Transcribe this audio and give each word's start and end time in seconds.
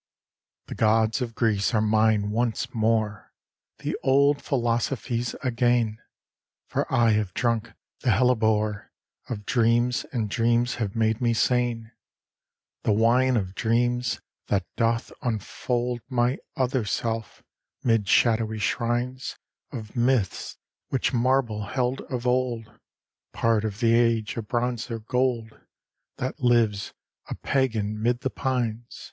II 0.00 0.62
The 0.68 0.74
gods 0.76 1.20
of 1.20 1.34
Greece 1.34 1.74
are 1.74 1.82
mine 1.82 2.30
once 2.30 2.72
more! 2.72 3.34
The 3.80 3.94
old 4.02 4.40
philosophies 4.40 5.34
again! 5.44 5.98
For 6.68 6.90
I 6.90 7.10
have 7.10 7.34
drunk 7.34 7.74
the 8.00 8.10
hellebore 8.12 8.92
Of 9.28 9.44
dreams, 9.44 10.06
and 10.10 10.30
dreams 10.30 10.76
have 10.76 10.96
made 10.96 11.20
me 11.20 11.34
sane 11.34 11.92
The 12.82 12.94
wine 12.94 13.36
of 13.36 13.54
dreams! 13.54 14.22
that 14.46 14.64
doth 14.74 15.12
unfold 15.20 16.00
My 16.08 16.38
other 16.56 16.86
self, 16.86 17.42
'mid 17.84 18.08
shadowy 18.08 18.58
shrines 18.58 19.36
Of 19.70 19.96
myths 19.96 20.56
which 20.88 21.12
marble 21.12 21.66
held 21.66 22.00
of 22.08 22.26
old, 22.26 22.72
Part 23.34 23.66
of 23.66 23.80
the 23.80 23.92
Age 23.94 24.38
of 24.38 24.48
Bronze 24.48 24.90
or 24.90 24.98
Gold, 25.00 25.60
That 26.16 26.40
lives, 26.40 26.94
a 27.28 27.34
pagan, 27.34 28.00
'mid 28.00 28.20
the 28.20 28.30
pines. 28.30 29.12